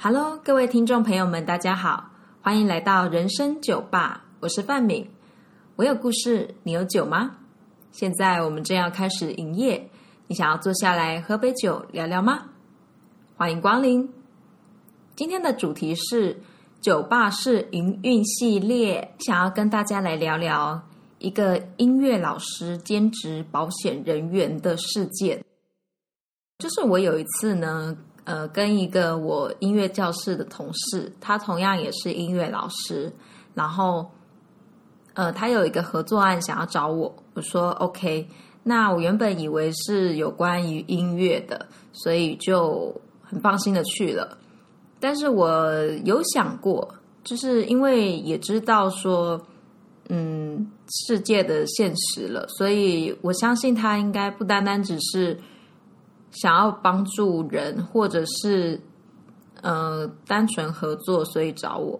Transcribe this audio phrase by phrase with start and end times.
[0.00, 5.10] Hello，各位听众朋友们，大家好，欢迎来到人生酒吧，我是范敏。
[5.74, 7.32] 我有故事，你有酒吗？
[7.90, 9.90] 现在我们正要开始营业，
[10.28, 12.44] 你想要坐下来喝杯酒聊聊吗？
[13.36, 14.08] 欢迎光临。
[15.16, 16.40] 今天的主题是
[16.80, 20.80] 酒吧式营运系列，想要跟大家来聊聊
[21.18, 25.44] 一个音乐老师兼职保险人员的事件。
[26.56, 27.98] 就是我有一次呢。
[28.28, 33.10] 呃，跟一个我音乐教室的同事，他同样也是音乐老师，
[33.54, 34.04] 然后，
[35.14, 38.28] 呃，他有一个合作案想要找我，我说 OK。
[38.62, 44.36] 那我原本以为是有关于音乐的，所以就很放心的去了。
[45.00, 46.86] 但是我有想过，
[47.24, 49.40] 就是因为也知道说，
[50.10, 50.70] 嗯，
[51.06, 55.40] 世界的现实了，所以我相信他应该不单单只是。
[56.30, 58.80] 想要帮助人，或者是
[59.62, 61.98] 呃单纯合作，所以找我，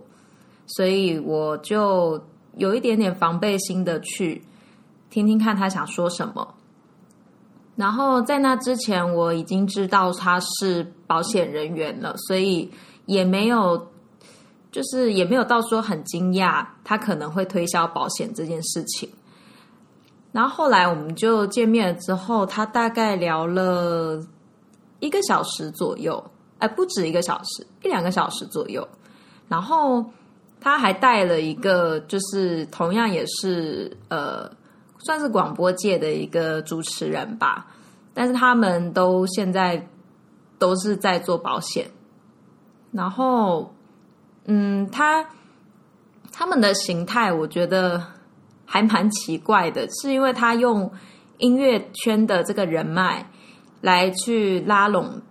[0.67, 2.23] 所以我就
[2.57, 4.45] 有一点点防备心的去
[5.11, 6.55] 听听看他想说什么。
[7.77, 12.71] 然后在那之前，我已经知道他是保险人员了，所以
[13.07, 13.89] 也没有
[14.73, 19.09] 就是也没有到说很惊讶他可能会推销保险这件事情。
[20.31, 24.23] 然后后来我们就见面了之后，他大概聊了
[25.01, 26.23] 一个小时左右，
[26.59, 28.87] 哎，不止一个小时，一两个小时左右。
[29.49, 30.05] 然后
[30.61, 34.49] 他还带了一个，就是同样也是呃，
[34.99, 37.67] 算是广播界的一个主持人吧。
[38.13, 39.89] 但是他们都现在
[40.59, 41.87] 都是在做保险。
[42.93, 43.75] 然后，
[44.45, 45.25] 嗯，他
[46.31, 48.18] 他们的形态，我觉得。
[48.71, 50.93] 还蛮奇怪的，是因为他用
[51.39, 53.27] 音乐圈的这个人脉
[53.81, 55.23] 来去拉拢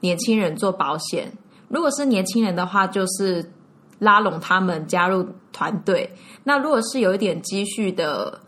[0.00, 1.32] 年轻人做保险。
[1.68, 3.50] 如果是年轻人的话，就是
[3.98, 6.06] 拉拢他们加入团队；
[6.44, 8.38] 那如果是有一点积蓄的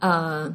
[0.00, 0.52] 呃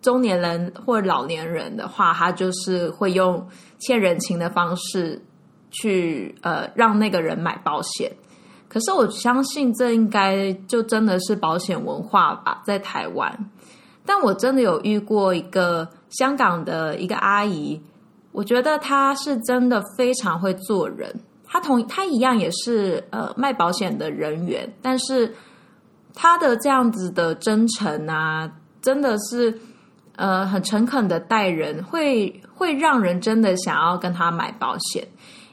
[0.00, 3.46] 中年人或老年人的话，他就是会用
[3.78, 5.22] 欠人情的方式
[5.70, 8.10] 去呃让那个人买保险。
[8.72, 13.50] 可是我相信这应该就真的是保险文化吧，在台湾。
[14.06, 17.78] 但我真的有遇过一个香港的一个阿姨，
[18.32, 21.14] 我觉得她是真的非常会做人。
[21.46, 25.34] 她同她一样也是呃卖保险的人员，但是
[26.14, 28.50] 她的这样子的真诚啊，
[28.80, 29.60] 真的是
[30.16, 35.06] 呃很诚恳的待人，会会让人真的想要跟她买保险。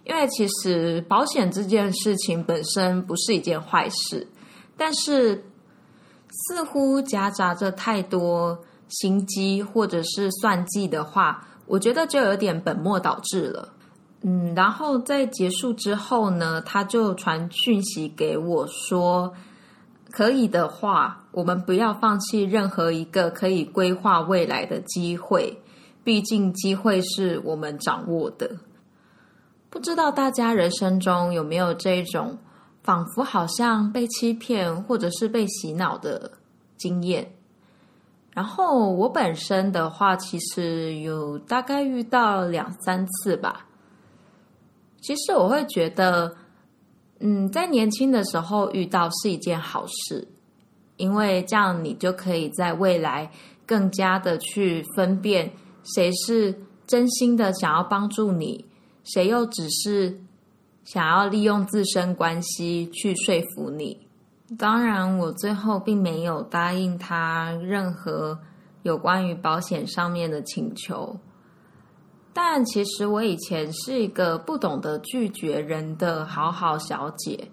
[0.10, 4.28] 因为其实保险这件事情本身不是一件坏事，
[4.76, 5.36] 但是
[6.32, 13.70] 似乎夹杂着太多心机或者是算计的话，我觉得就有点本末倒置了。
[14.24, 19.32] 嗯，然后在结束之后呢，他就传讯息给我说，
[20.10, 25.62] 可以的话，我们不要放弃任何一个可以规划未来的机会，
[26.04, 28.50] 毕竟机会是我们掌握的。
[29.70, 32.38] 不知道大家人生中有没有这种
[32.84, 36.32] 仿佛好像被欺骗或者是被洗脑的
[36.78, 37.32] 经验？
[38.32, 43.66] 然后我本身的话，其实有大概遇到两三次吧。
[45.02, 46.36] 其实我会觉得，
[47.20, 50.28] 嗯，在年轻的时候遇到是一件好事，
[50.98, 53.30] 因为这样你就可以在未来
[53.66, 55.52] 更加的去分辨
[55.84, 58.66] 谁是真心的想要帮助你。
[59.12, 60.20] 谁又只是
[60.84, 64.06] 想要利用自身关系去说服你？
[64.56, 68.40] 当然，我最后并没有答应他任何
[68.84, 71.18] 有关于保险上面的请求。
[72.34, 77.50] 但其实我以前是一个不懂得拒绝人的好好小姐。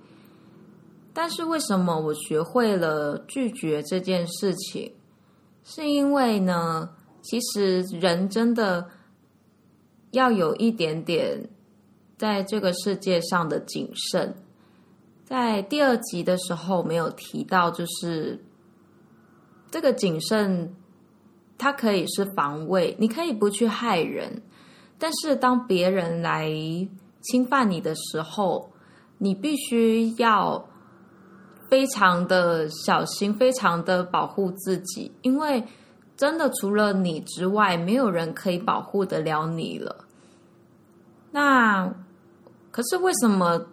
[1.14, 4.92] 但是为什么我学会了拒绝这件事情？
[5.64, 6.90] 是因为呢，
[7.22, 8.86] 其实人真的。
[10.12, 11.48] 要有一点点
[12.16, 14.34] 在这个世界上的谨慎。
[15.24, 18.44] 在第二集的时候没有提到，就是
[19.70, 20.74] 这个谨慎，
[21.58, 24.42] 它可以是防卫，你可以不去害人，
[24.98, 26.48] 但是当别人来
[27.22, 28.70] 侵犯你的时候，
[29.18, 30.68] 你必须要
[31.68, 35.64] 非常的小心，非常的保护自己，因为。
[36.16, 40.04] 真的除了你之外，没有人可以保护得了你了。
[41.30, 41.92] 那
[42.70, 43.66] 可是为什么？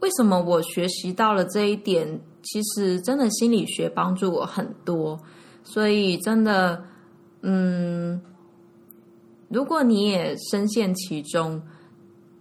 [0.00, 2.20] 为什么我学习到了这一点？
[2.42, 5.18] 其实真的心理学帮助我很多。
[5.64, 6.84] 所以真的，
[7.40, 8.20] 嗯，
[9.48, 11.60] 如果你也深陷其中，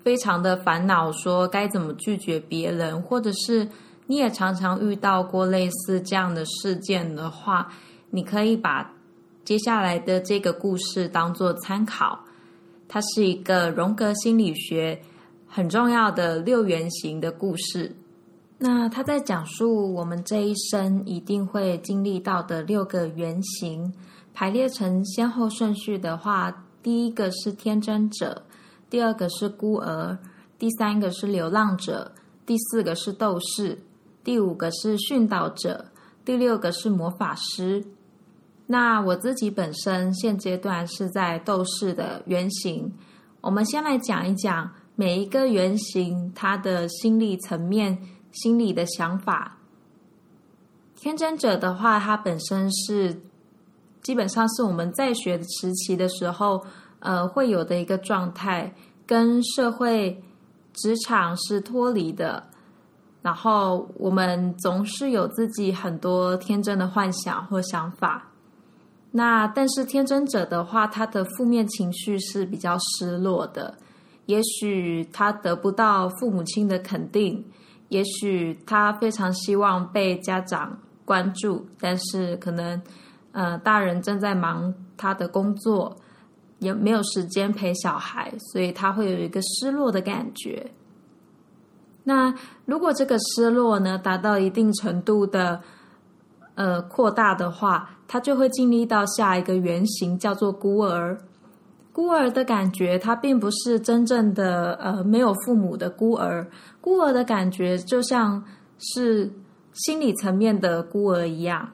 [0.03, 3.67] 非常的烦恼，说该怎么拒绝别人，或者是
[4.05, 7.71] 你也常常遇到过类似这样的事件的话，
[8.11, 8.93] 你可以把
[9.45, 12.19] 接下来的这个故事当做参考。
[12.87, 14.99] 它是一个荣格心理学
[15.47, 17.95] 很重要的六原型的故事。
[18.57, 23.93] 那他在讲述我们这一生一定会经历到的六个原型，
[24.33, 28.43] 排列成先后顺序的话，第一个是天真者，
[28.89, 30.17] 第二个是孤儿，
[30.57, 32.13] 第三个是流浪者，
[32.45, 33.77] 第四个是斗士，
[34.23, 35.85] 第五个是训导者，
[36.23, 37.83] 第六个是魔法师。
[38.67, 42.93] 那我自己本身现阶段是在斗士的原型。
[43.41, 47.97] 我们先来讲一讲每一个原型它的心理层面。
[48.43, 49.59] 心理的想法，
[50.97, 53.17] 天真者的话，他本身是
[54.01, 56.61] 基本上是我们在学时期的时候，
[56.99, 58.75] 呃，会有的一个状态，
[59.07, 60.21] 跟社会、
[60.73, 62.45] 职场是脱离的。
[63.21, 68.27] 然后我们总是有自己很多天真的幻想或想法。
[69.17, 73.73] 那但是天真者的话，他的负面情绪是比较失落的，
[74.25, 77.41] 也许他得不到父母亲的肯定。
[77.87, 82.81] 也许他非常希望被家长关注，但是可能，
[83.31, 85.95] 呃，大人正在忙他的工作，
[86.59, 90.69] 也没有时间陪小孩，所以他会有一个失落的感觉。
[92.03, 92.35] 那
[92.65, 95.61] 如果这个失落呢达到一定程度的
[96.55, 101.17] 呃扩大的话，他就会经历到下一个原型，叫做孤儿。
[101.93, 106.45] 孤儿的感觉，他并不是真正的呃没有父母的孤儿。
[106.81, 108.43] 孤儿的感觉就像
[108.79, 109.31] 是
[109.71, 111.69] 心理层面的孤儿一样。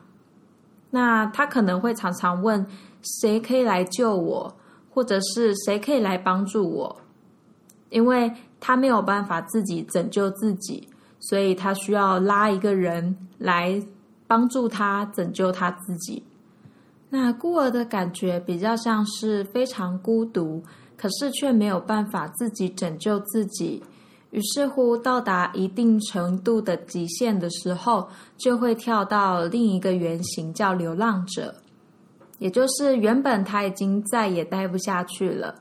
[0.91, 2.63] 那他可能会常常问：
[3.01, 4.55] 谁可以来救我？
[4.93, 6.95] 或者是谁可以来帮助我？
[7.89, 10.87] 因为他没有办法自己拯救自己，
[11.19, 13.81] 所以他需要拉一个人来
[14.31, 16.23] 帮助他拯救他自己。
[17.09, 20.63] 那孤儿的感觉比较像是非常孤独，
[20.95, 23.83] 可是却没有办法自己拯救自己。
[24.29, 28.07] 于是乎，到达一定程度的极限的时候，
[28.37, 31.53] 就会跳到另一个原型，叫流浪者。
[32.39, 35.53] 也就是原本他已经再也待不下去了，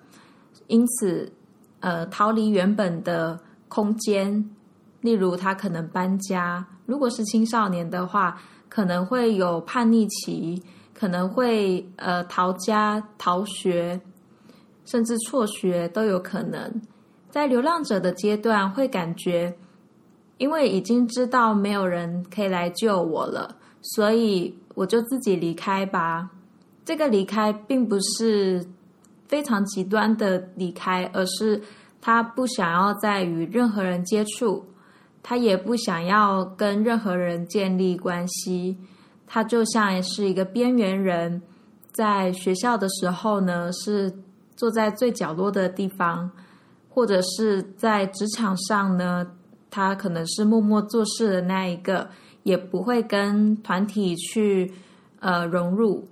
[0.69, 1.32] 因此，
[1.81, 3.37] 呃，逃离原本的
[3.67, 4.49] 空间。
[5.00, 8.38] 例如，他可能搬家；如果是青少年的话，
[8.70, 10.62] 可能会有叛逆期。
[10.93, 13.99] 可能会呃逃家、逃学，
[14.84, 16.82] 甚至辍学都有可能。
[17.31, 19.56] 在流浪者的阶段，会感觉
[20.37, 26.28] 因为已经知道没有人可以来救我了，所以我就自己离开吧。
[26.84, 28.62] 这个离开并不是
[29.26, 31.62] 非常极端的离开，而是
[32.02, 34.62] 他不想要再与任何人接触，
[35.22, 38.78] 他也不想要跟任何人建立关系。
[39.26, 41.40] 他就像是一个边缘人，
[41.93, 44.12] 在学校的时候呢，是
[44.56, 46.28] 坐在最角落的地方，
[46.88, 49.25] 或者是在职场上呢，
[49.70, 52.11] 他可能是默默做事的那一个，
[52.43, 54.72] 也不会跟团体去
[55.20, 56.08] 呃融入。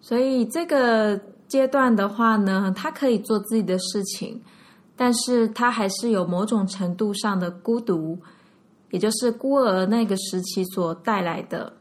[0.00, 4.42] 所以这个阶段的话呢，他可以做自己的事情，
[4.96, 8.18] 但是他还是有某种程度上的孤独。
[8.90, 11.72] 也就是孤儿那个时期所带来的。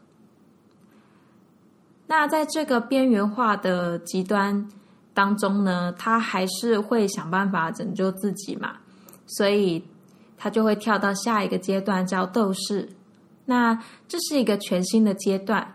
[2.07, 4.69] 那在这个边缘化的极端
[5.13, 8.77] 当中呢，他还是会想办法拯救自己嘛，
[9.27, 9.83] 所以
[10.37, 12.87] 他就会跳到下一个阶段，叫斗士。
[13.43, 15.73] 那这是一个全新的阶段，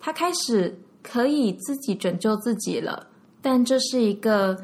[0.00, 3.08] 他开始可以自己拯救自己了，
[3.42, 4.58] 但这是一个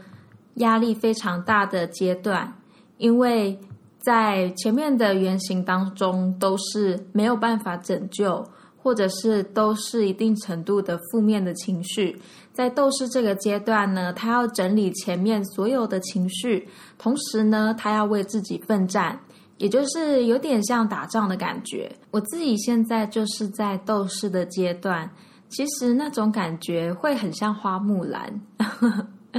[0.59, 2.53] 压力非常大的阶段，
[2.99, 3.59] 因为。
[4.01, 8.43] 在前面的原型当中，都是没有办法拯救，
[8.81, 12.19] 或者是都是一定程度的负面的情绪。
[12.55, 19.19] 在斗士这个阶段呢，他要整理前面所有的情绪，同时呢，他要为自己奋战，
[19.59, 21.91] 也就是有点像打仗的感觉。
[22.11, 25.11] 我自己现在就是在斗士的阶段，
[25.51, 28.41] 其实那种感觉会很像花木兰，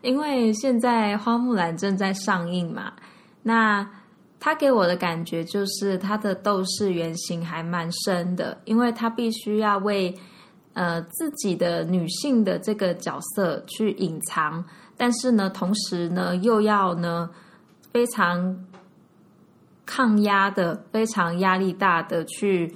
[0.00, 2.92] 因为现在花木兰正在上映嘛，
[3.42, 3.88] 那。
[4.40, 10.16] 她给我的感觉就是她的斗士原型还蛮深的，因为她必须要为
[10.74, 14.64] 呃自己的女性的这个角色去隐藏，
[14.96, 17.28] 但是呢，同时呢又要呢
[17.92, 18.64] 非常
[19.84, 22.72] 抗压的、非常压力大的去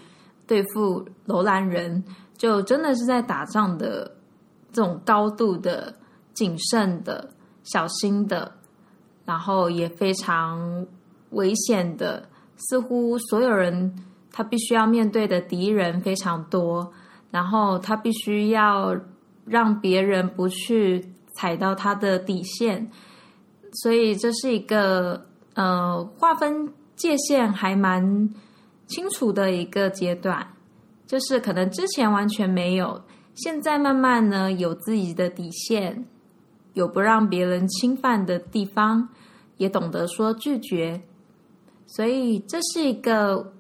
[0.49, 2.03] 对付楼兰人，
[2.37, 4.17] 就真的是在打仗的
[4.73, 5.95] 这种高度的
[6.35, 7.31] 谨慎的、
[7.65, 8.53] 小心的。
[9.25, 10.85] 然后也非常
[11.31, 13.95] 危险的，似乎所有人
[14.33, 16.93] 他必须要面对的敌人非常多，
[17.31, 19.01] 然后他必须要
[19.45, 22.91] 让别人不去踩到他的底线，
[23.75, 25.25] 所以这是一个
[25.55, 28.29] 呃划分界限还蛮
[28.89, 30.45] 清楚的一个阶段，
[31.07, 33.01] 就是可能之前完全没有，
[33.37, 36.05] 现在慢慢呢有自己的底线。
[36.75, 39.09] 有不让别人侵犯的地方，
[39.57, 41.03] 也懂得说拒绝，
[41.87, 43.53] 所以这是一个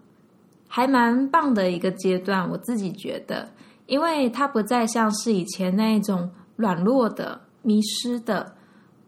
[0.66, 2.48] 还蛮棒的一个阶段。
[2.50, 3.50] 我自己觉得，
[3.86, 8.54] 因为它不再像是以前那一种软弱的、迷失的、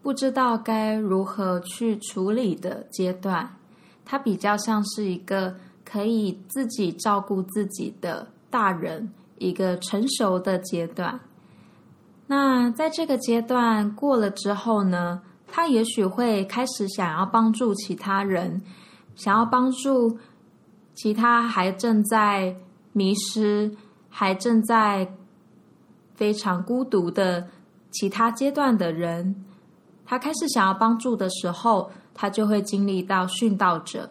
[0.03, 3.57] 不知道该如何去处理的阶段，
[4.05, 11.19] 它比较像是一个可以自己照顾自己的大人，一个成熟的阶段。
[12.37, 18.61] 那在这个阶段过了之后呢，他也许会开始想要帮助其他人，
[19.15, 20.19] 想要帮助
[20.95, 22.57] 其他还正在
[22.93, 23.71] 迷失、
[24.09, 25.15] 还正在
[26.17, 27.47] 非常孤独的
[27.93, 29.45] 其他阶段的人。
[30.05, 34.11] 他开始想要帮助的时候，他就会经历到殉道者。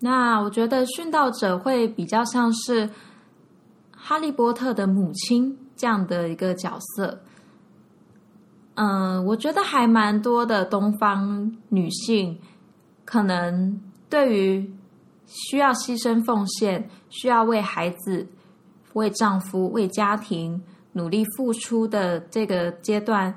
[0.00, 2.90] 那我觉得殉道者会比较像是
[3.90, 5.56] 哈利波特的母亲。
[5.78, 7.20] 这样的一个角色，
[8.74, 12.38] 嗯，我觉得还蛮多的东方女性，
[13.04, 13.80] 可能
[14.10, 14.70] 对于
[15.24, 18.26] 需要牺牲奉献、需要为孩子、
[18.94, 20.60] 为丈夫、为家庭
[20.92, 23.32] 努力付出的这个阶段，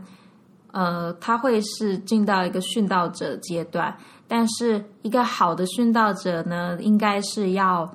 [0.72, 3.96] 呃，她会是进到一个殉道者阶段。
[4.28, 7.86] 但是，一个好的殉道者呢，应该是要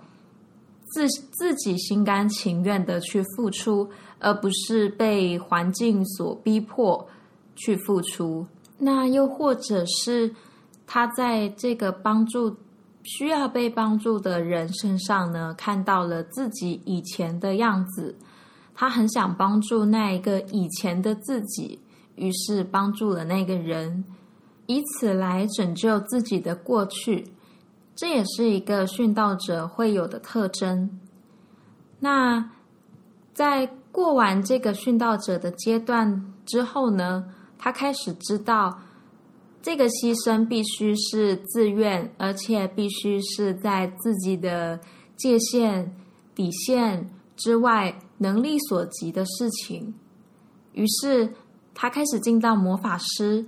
[0.93, 3.89] 自自己心甘情愿的去付出。
[4.19, 7.07] 而不是被环境所逼迫
[7.55, 8.47] 去付出，
[8.79, 10.35] 那又或者是
[10.87, 12.57] 他在这个帮助
[13.03, 18.17] 需要被帮助的人身上呢，看到了自己以前的样子，
[18.75, 21.79] 他很想帮助那一个以前的自己，
[22.15, 24.03] 于是帮助了那个人，
[24.67, 27.27] 以此来拯救自己的过去，
[27.95, 30.99] 这也是一个殉道者会有的特征。
[32.01, 32.51] 那
[33.35, 33.71] 在。
[33.97, 37.25] 过完这个殉道者的阶段之后呢，
[37.57, 38.79] 他开始知道，
[39.63, 44.79] 这个牺牲必须是自愿，而且必须是在自己的
[45.17, 45.97] 界限
[46.35, 49.95] 底线之外能力所及的事情。
[50.75, 51.33] 于是
[51.73, 53.47] 他开始进到魔法师。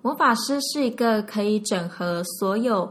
[0.00, 2.90] 魔法师是一个可以整合所有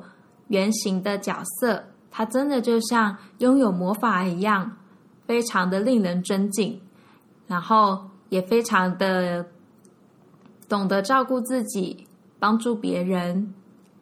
[0.49, 4.77] 原型的角色，他真的就像拥有魔法一样，
[5.25, 6.79] 非常的令人尊敬。
[7.49, 9.43] 然后也非常的
[10.69, 13.55] 懂得照顾自己，帮助别人，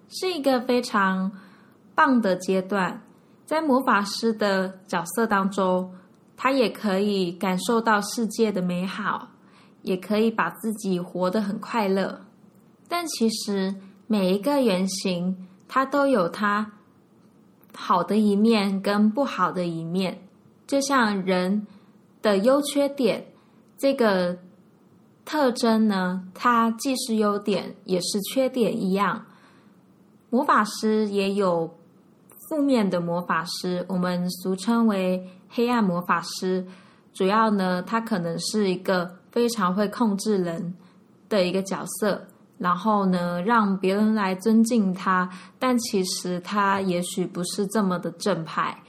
[0.10, 1.32] 是一个非常
[1.96, 3.02] 棒的阶段。
[3.46, 5.96] 在魔法师的角色当中，
[6.36, 9.30] 他也可以感受到世界的美好，
[9.82, 12.20] 也可以把自己活得很快乐。
[12.90, 13.74] 但其实
[14.08, 16.74] 每一个原型，它都有它
[17.74, 20.28] 好的一面跟不好的一面，
[20.68, 21.66] 就像人
[22.22, 23.26] 的优缺点。
[23.78, 24.38] 这个
[25.24, 29.26] 特征呢，它既是优点也是缺点一样。
[30.30, 31.78] 魔法师也有
[32.50, 36.66] 负面的魔法师，我们俗称为黑暗魔法师。
[37.14, 40.74] 主要呢，他可能是一个非常会控制人
[41.30, 42.26] 的一个角色，
[42.58, 45.30] 然后呢，让别人来尊敬他，
[45.60, 48.82] 但其实他也许不是这么的正派。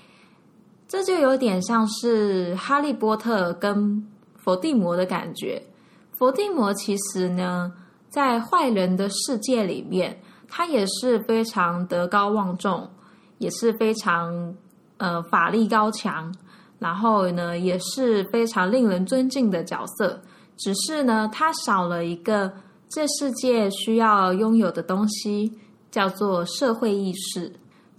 [0.86, 4.06] 这就有点像是哈利波特跟。
[4.48, 5.62] 佛地魔的感觉，
[6.16, 7.70] 佛地魔其实呢，
[8.08, 12.88] 在坏人的世界里面，他也是非常德高望重，
[13.36, 14.54] 也是非常
[14.96, 16.34] 呃法力高强，
[16.78, 20.18] 然后呢也是非常令人尊敬的角色。
[20.56, 22.50] 只是呢，他少了一个
[22.88, 25.52] 这世界需要拥有的东西，
[25.90, 27.52] 叫做社会意识。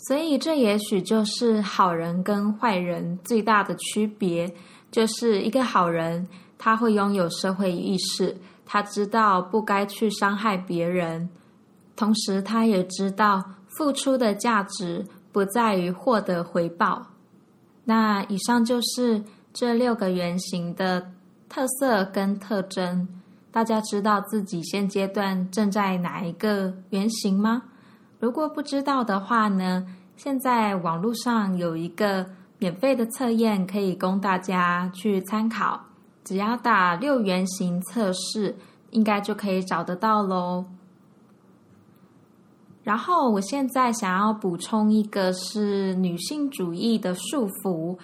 [0.08, 4.51] 所以，这也许就是好人跟坏人最大的区别。
[4.91, 6.27] 就是一个好人，
[6.58, 11.29] 他会拥有社会意识，他知道不该去伤害别人，
[11.96, 17.05] 同时他也知道付出的价值不在于获得回报。
[17.86, 21.12] 那以上就是这六个原型的
[21.48, 23.08] 特色跟特征，
[23.51, 27.62] 大家知道自己现阶段正在哪一个原型吗？
[28.19, 29.86] 如果不知道的话呢，
[30.17, 32.25] 现在网络上有一个。
[32.59, 35.79] 免费的测验可以供大家去参考，
[36.23, 38.55] 只要打六圆形测试，
[38.91, 40.65] 应该就可以找得到喽。
[42.83, 47.97] 然后我现在想要补充一个是女性主义的束缚。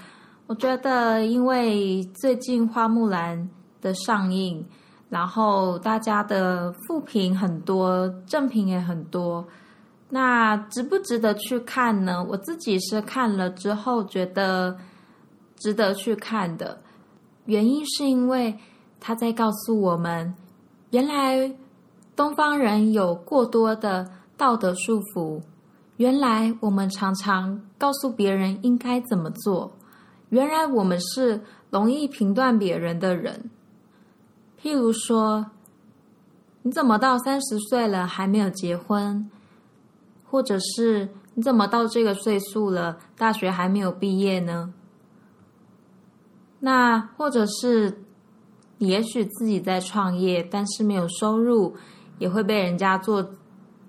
[0.48, 3.50] 我觉得，因为最近花木兰
[3.82, 4.64] 的上映，
[5.10, 9.44] 然后大家的负评很多，正评也很多。
[10.16, 12.24] 那值不值得去看呢？
[12.24, 14.78] 我自己是看了之后觉得
[15.58, 16.82] 值得去看的，
[17.44, 18.58] 原因是因为
[18.98, 20.34] 他在告诉我们，
[20.92, 21.54] 原来
[22.16, 25.42] 东方人有过多的道德束缚，
[25.98, 29.70] 原来我们常常告诉别人应该怎么做。
[30.30, 33.50] 原来我们是容易评断别人的人，
[34.62, 35.48] 譬如说，
[36.62, 39.30] 你怎么到三十岁了还没有结婚？
[40.36, 44.74] 或者是你怎么到这个岁数了，大学还没有毕业呢？
[46.60, 48.04] 那或者是
[48.80, 51.74] 也许自己在创业，但是没有收入，
[52.20, 53.26] 也会被人家做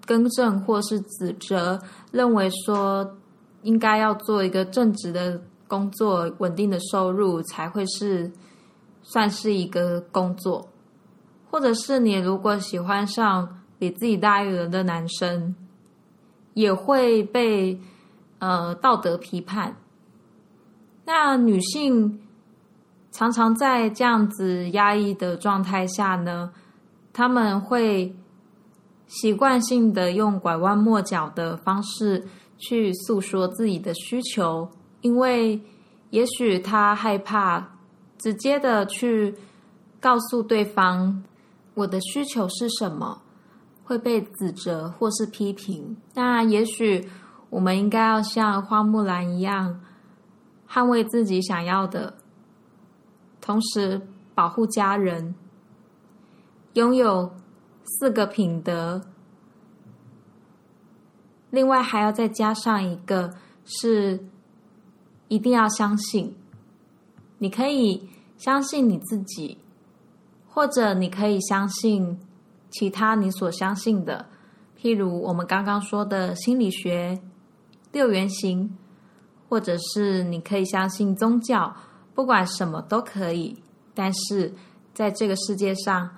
[0.07, 3.17] 更正或是指责，认为说
[3.62, 5.43] 应该要做一个正直的。
[5.69, 8.31] 工作稳定的收入才会是
[9.03, 10.69] 算是一个工作，
[11.50, 15.57] 或者是你如果喜欢上比自己大一轮的男生，
[16.57, 17.79] 也会被
[18.39, 19.77] 呃道德批判。
[21.05, 22.19] 那女性
[23.13, 26.51] 常常在这样子压抑的状态下呢，
[27.13, 28.17] 他们会
[29.07, 34.67] 习惯性的用拐弯抹角的方式去诉说自己的需求。
[35.03, 35.61] 因为
[36.09, 37.77] 也许他害怕
[38.17, 39.35] 直接的去
[40.01, 41.23] 告诉对方
[41.75, 43.21] 我的需求是什么，
[43.87, 45.97] 会被指责或是批评。
[46.12, 47.09] 那也许
[47.49, 49.81] 我们应该要像花木兰一样，
[50.69, 52.19] 捍卫自己想要的，
[53.40, 55.35] 同时保护家人，
[56.75, 57.33] 拥有
[57.85, 59.00] 四个品德。
[61.50, 63.33] 另外还要再加上一个
[63.64, 64.26] 是。
[65.29, 66.37] 一定要相信，
[67.38, 69.59] 你可以相信你自己，
[70.46, 72.16] 或者你可以相信
[72.70, 74.26] 其他你所相信的，
[74.81, 77.20] 譬如我们刚刚说的心理学、
[77.92, 78.76] 六原型，
[79.48, 81.74] 或者是你可以相信宗教，
[82.14, 83.57] 不管什么都可以。
[83.94, 84.52] 但是
[84.92, 86.11] 在这个世界上，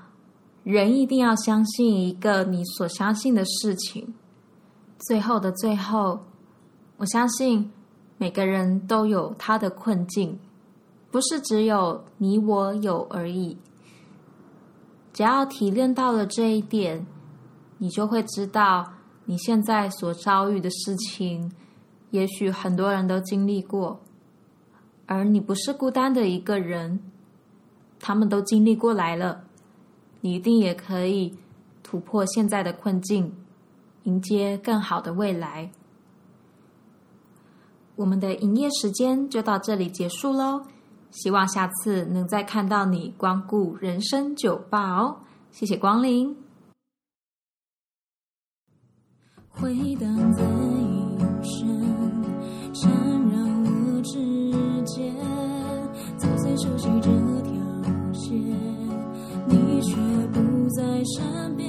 [0.65, 4.15] 人一定要相信一个你所相信的事情。
[5.07, 6.21] 最后的最后，
[6.97, 7.71] 我相信。
[8.21, 10.41] 每个人都有他的困境，
[11.09, 13.57] 不是只有你我有而已。
[15.19, 17.05] 只要提炼到了这一点，
[17.79, 18.89] 你就会知道
[19.25, 21.51] 你现在所遭遇的事情，
[22.13, 23.99] 也许很多人都经历过，
[25.07, 27.01] 而你不是孤单的一个人，
[27.99, 29.43] 他们都经历过来了，
[30.21, 31.37] 你一定也可以
[31.83, 33.35] 突破现在的困境，
[34.05, 35.73] 迎接更好的未来。
[37.97, 40.63] 我们的营业时间就到这里结束喽，
[41.11, 46.37] 希望下次能再看到你光顾人生酒吧哦，谢谢光临。
[49.49, 51.67] 回荡在眼神，
[52.75, 52.93] 缠
[53.29, 54.19] 绕我指
[54.85, 55.15] 尖，
[56.17, 57.11] 走在熟悉这
[57.43, 57.53] 条
[58.13, 58.31] 线，
[59.49, 59.97] 你却
[60.33, 61.67] 不在身边，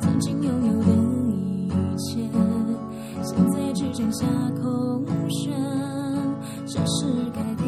[0.00, 0.90] 曾经拥有的
[1.32, 2.28] 一切，
[3.22, 4.26] 现在只剩下
[4.60, 4.76] 空。
[6.88, 7.66] 是改变，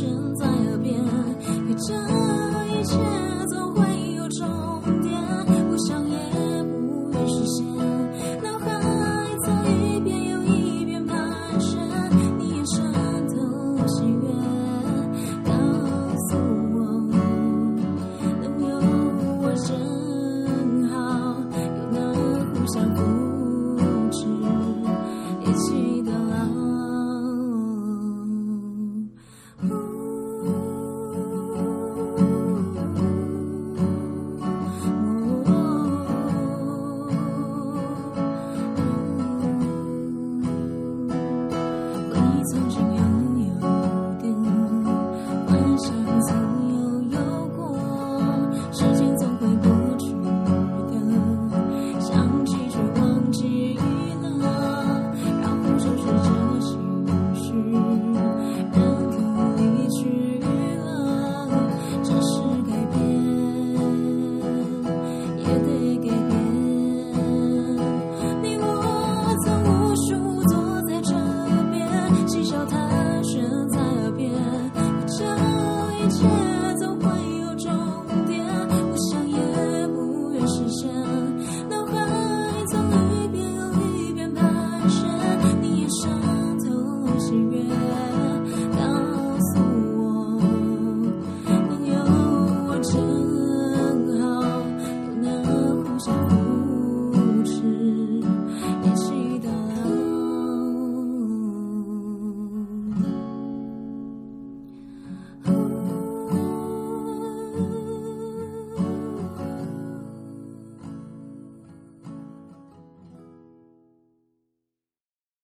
[0.00, 0.23] 坐